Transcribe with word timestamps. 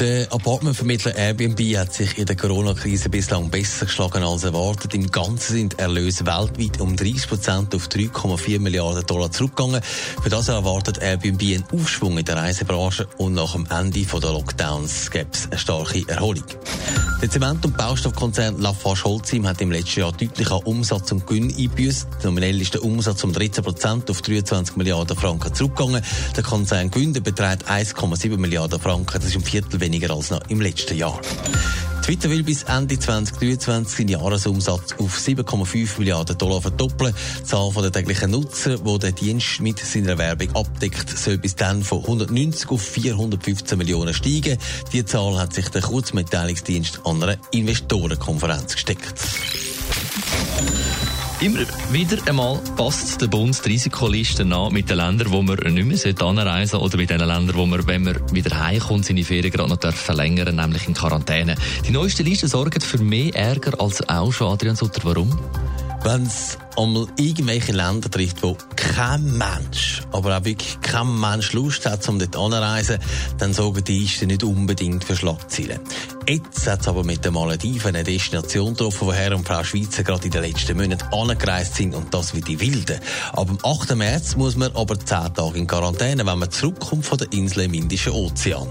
Der 0.00 0.26
Apartmentvermittler 0.32 1.14
Airbnb 1.14 1.60
hat 1.76 1.94
sich 1.94 2.18
in 2.18 2.26
der 2.26 2.34
Corona-Krise 2.34 3.08
bislang 3.10 3.48
besser 3.48 3.86
geschlagen 3.86 4.24
als 4.24 4.42
erwartet. 4.42 4.92
Im 4.92 5.08
Ganzen 5.08 5.52
sind 5.52 5.78
Erlöse 5.78 6.26
weltweit 6.26 6.80
um 6.80 6.96
30 6.96 7.28
Prozent 7.28 7.74
auf 7.76 7.86
3,4 7.86 8.58
Milliarden 8.58 9.06
Dollar 9.06 9.30
zurückgegangen. 9.30 9.80
Für 10.20 10.30
das 10.30 10.48
erwartet 10.48 10.98
Airbnb 10.98 11.42
einen 11.42 11.64
Aufschwung 11.72 12.18
in 12.18 12.24
der 12.24 12.36
Reisebranche 12.36 13.06
und 13.18 13.34
nach 13.34 13.52
dem 13.52 13.66
Ende 13.70 14.00
der 14.00 14.32
Lockdowns 14.32 15.12
gibt 15.12 15.36
es 15.36 15.46
eine 15.46 15.58
starke 15.58 16.02
Erholung. 16.08 16.44
Der 17.24 17.30
Zement- 17.30 17.64
und 17.64 17.74
Baustoffkonzern 17.78 18.60
Lafarge 18.60 19.04
Holcim 19.04 19.46
hat 19.46 19.58
im 19.62 19.70
letzten 19.70 20.00
Jahr 20.00 20.12
deutlich 20.12 20.50
an 20.50 20.60
Umsatz 20.64 21.10
und 21.10 21.26
Gewinn 21.26 21.48
eingebüßt. 21.48 22.22
Nominell 22.22 22.60
ist 22.60 22.74
der 22.74 22.84
Umsatz 22.84 23.24
um 23.24 23.32
13 23.32 23.64
Prozent 23.64 24.10
auf 24.10 24.20
23 24.20 24.76
Milliarden 24.76 25.16
Franken 25.16 25.54
zurückgegangen. 25.54 26.02
Der 26.36 26.42
Konzern 26.42 26.90
Gewinn 26.90 27.14
beträgt 27.14 27.66
1,7 27.66 28.36
Milliarden 28.36 28.78
Franken. 28.78 29.14
Das 29.14 29.24
ist 29.24 29.36
ein 29.36 29.40
Viertel 29.40 29.80
weniger 29.80 30.14
als 30.14 30.32
noch 30.32 30.42
im 30.50 30.60
letzten 30.60 30.98
Jahr. 30.98 31.18
Twitter 32.04 32.28
will 32.28 32.42
bis 32.42 32.64
Ende 32.64 32.98
2023 32.98 33.96
seinen 33.96 34.08
Jahresumsatz 34.08 34.92
auf 34.98 35.16
7,5 35.16 35.98
Milliarden 35.98 36.36
Dollar 36.36 36.60
verdoppeln. 36.60 37.14
Die 37.40 37.44
Zahl 37.44 37.72
der 37.72 37.92
täglichen 37.92 38.30
Nutzer, 38.30 38.76
die 38.76 38.98
der 38.98 39.12
Dienst 39.12 39.62
mit 39.62 39.78
seiner 39.78 40.18
Werbung 40.18 40.54
abdeckt, 40.54 41.08
soll 41.08 41.38
bis 41.38 41.56
dann 41.56 41.82
von 41.82 42.02
190 42.02 42.68
auf 42.68 42.82
415 42.82 43.78
Millionen 43.78 44.12
steigen. 44.12 44.58
Die 44.92 45.02
Zahl 45.06 45.38
hat 45.38 45.54
sich 45.54 45.70
der 45.70 45.80
Kurzmitteilungsdienst 45.80 47.00
an 47.06 47.22
einer 47.22 47.38
Investorenkonferenz 47.52 48.74
gesteckt. 48.74 49.14
Immer 51.44 51.60
wieder 51.90 52.16
einmal 52.26 52.58
passt 52.74 53.20
der 53.20 53.26
Bund 53.26 53.62
die 53.62 53.68
Risikoliste 53.68 54.44
an 54.44 54.72
mit 54.72 54.88
den 54.88 54.96
Ländern, 54.96 55.30
wo 55.30 55.42
man 55.42 55.58
nicht 55.58 56.06
mehr 56.06 56.26
anreisen 56.26 56.70
sollte 56.70 56.86
oder 56.86 56.96
mit 56.96 57.10
den 57.10 57.18
Ländern, 57.18 57.54
wo 57.54 57.66
man, 57.66 57.86
wenn 57.86 58.02
man 58.02 58.16
wieder 58.32 58.58
heimkommt, 58.58 59.04
seine 59.04 59.24
Ferien 59.24 59.52
gerade 59.52 59.68
noch 59.68 59.76
darf 59.76 59.94
verlängern 59.94 60.56
nämlich 60.56 60.88
in 60.88 60.94
Quarantäne. 60.94 61.56
Die 61.86 61.90
neueste 61.90 62.22
Liste 62.22 62.48
sorgt 62.48 62.82
für 62.82 62.96
mehr 62.96 63.34
Ärger 63.34 63.78
als 63.78 64.08
auch 64.08 64.32
schon 64.32 64.54
Adrian 64.54 64.74
Sutter. 64.74 65.02
Warum? 65.04 65.38
Wenn 66.02 66.22
es 66.22 66.56
einmal 66.78 67.08
irgendwelche 67.18 67.72
Länder 67.72 68.10
trifft, 68.10 68.42
wo 68.42 68.56
kein 68.94 69.36
Mensch, 69.36 70.02
aber 70.12 70.38
auch 70.38 70.44
wirklich 70.44 70.80
kein 70.80 71.18
Mensch 71.18 71.52
Lust 71.52 71.84
hat, 71.84 72.08
um 72.08 72.20
dort 72.20 72.36
anzureisen, 72.36 73.00
dann 73.38 73.52
sorgen 73.52 73.82
die 73.82 73.98
Listen 73.98 74.28
nicht 74.28 74.44
unbedingt 74.44 75.02
für 75.02 75.16
Schlagzeilen. 75.16 75.80
Jetzt 76.28 76.68
hat 76.68 76.82
es 76.82 76.88
aber 76.88 77.02
mit 77.02 77.24
den 77.24 77.34
Malediven 77.34 77.88
eine 77.88 78.04
Destination 78.04 78.74
getroffen, 78.74 79.08
wo 79.08 79.12
Herr 79.12 79.34
und 79.34 79.46
Frau 79.46 79.64
Schweizer 79.64 80.04
gerade 80.04 80.26
in 80.26 80.30
den 80.30 80.42
letzten 80.42 80.76
Monaten 80.76 81.12
angereist 81.12 81.74
sind 81.74 81.92
und 81.94 82.14
das 82.14 82.34
wie 82.34 82.40
die 82.40 82.60
Wilden. 82.60 83.00
Ab 83.32 83.48
dem 83.48 83.58
8. 83.62 83.96
März 83.96 84.36
muss 84.36 84.54
man 84.54 84.70
aber 84.76 84.96
10 84.98 85.34
Tage 85.34 85.58
in 85.58 85.66
Quarantäne, 85.66 86.24
wenn 86.24 86.38
man 86.38 86.50
zurückkommt 86.52 87.04
von 87.04 87.18
der 87.18 87.32
Insel 87.32 87.64
im 87.64 87.74
Indischen 87.74 88.12
Ozean. 88.12 88.68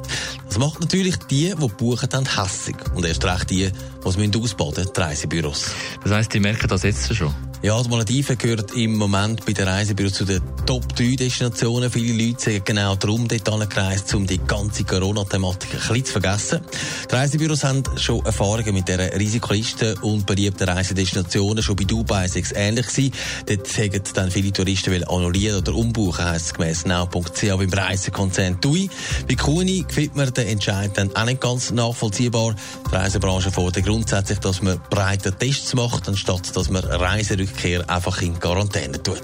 Das 0.48 0.58
macht 0.58 0.80
natürlich 0.80 1.18
die, 1.30 1.54
die 1.54 1.68
buchen, 1.68 2.10
dann 2.10 2.26
hässig. 2.38 2.78
Und 2.96 3.06
erst 3.06 3.26
recht 3.26 3.50
die, 3.50 3.70
die 3.70 4.08
es 4.08 4.36
ausbaden 4.36 4.88
die 4.96 5.00
Reisebüros. 5.02 5.72
Das 6.02 6.14
heisst, 6.14 6.34
die 6.34 6.40
merken 6.40 6.70
das 6.70 6.84
jetzt 6.84 7.14
schon? 7.14 7.36
Ja, 7.64 7.82
die 7.82 7.90
Malediven 7.90 8.38
gehört 8.38 8.76
im 8.76 8.98
Moment 8.98 9.46
bei 9.46 9.54
den 9.54 9.66
Reisebüros 9.66 10.13
zu 10.14 10.26
den 10.26 10.42
Top 10.68 10.96
3 10.96 11.16
Destinationen. 11.16 11.90
Viele 11.90 12.14
Leute 12.14 12.40
sind 12.40 12.66
genau 12.66 12.96
darum 12.96 13.28
dort 13.28 13.50
angereist, 13.50 14.14
um 14.14 14.28
die 14.28 14.38
ganze 14.38 14.84
Corona-Thematik 14.84 15.74
ein 15.74 15.80
bisschen 15.80 16.06
zu 16.06 16.12
vergessen. 16.12 16.62
Die 17.10 17.16
Reisebüros 17.16 17.64
haben 17.64 17.84
schon 17.98 18.24
Erfahrungen 18.24 18.76
mit 18.76 18.88
dieser 18.88 19.12
Risikoliste 19.20 19.96
und 20.02 20.26
beliebten 20.28 20.70
Reisedestinationen. 20.70 21.64
Schon 21.64 21.76
bei 21.76 21.86
Dubai 21.86 22.28
sei 22.28 22.42
es 22.42 22.52
ähnlich. 22.52 23.12
Dort 23.48 23.78
haben 23.78 24.04
dann 24.14 24.32
viele 24.32 24.54
Touristen 24.54 25.04
annullieren 25.04 25.58
oder 25.58 25.74
umbuchen, 25.74 26.26
heisst 26.26 26.46
es 26.46 26.54
gemäss 26.54 26.86
now.ch 26.86 27.42
beim 27.42 27.74
Reisekonzern 27.74 28.62
TUI. 28.62 28.90
Bei 29.28 29.36
Kuni 29.36 29.84
findet 29.88 30.16
man 30.16 30.34
den 30.34 30.48
Entscheid 30.48 30.92
dann 30.96 31.16
auch 31.16 31.26
nicht 31.26 31.42
ganz 31.42 31.72
nachvollziehbar. 31.72 32.56
Die 32.92 32.96
Reisebranche 32.96 33.52
fordert 33.52 33.84
grundsätzlich, 33.84 34.40
dass 34.40 34.62
man 34.62 34.80
breite 34.92 35.34
Tests 35.34 35.74
macht, 35.74 36.08
anstatt 36.08 36.56
dass 36.56 36.70
man 36.70 36.84
Reiserückkehr 36.84 37.90
einfach 37.90 38.22
in 38.22 38.40
Quarantäne 38.40 39.02
tut. 39.02 39.24